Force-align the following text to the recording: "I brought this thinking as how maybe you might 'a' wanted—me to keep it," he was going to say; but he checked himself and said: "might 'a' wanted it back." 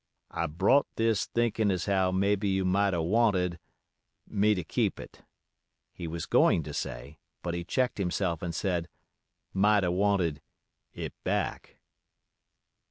"I 0.31 0.47
brought 0.47 0.87
this 0.95 1.27
thinking 1.27 1.69
as 1.69 1.85
how 1.85 2.11
maybe 2.11 2.49
you 2.49 2.65
might 2.65 2.95
'a' 2.95 3.03
wanted—me 3.03 4.55
to 4.55 4.63
keep 4.63 4.99
it," 4.99 5.21
he 5.93 6.07
was 6.07 6.25
going 6.25 6.63
to 6.63 6.73
say; 6.73 7.19
but 7.43 7.53
he 7.53 7.63
checked 7.63 7.99
himself 7.99 8.41
and 8.41 8.55
said: 8.55 8.89
"might 9.53 9.83
'a' 9.83 9.91
wanted 9.91 10.41
it 10.91 11.13
back." 11.23 11.77